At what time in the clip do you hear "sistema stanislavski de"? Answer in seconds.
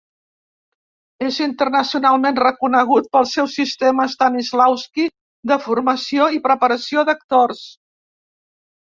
3.55-5.59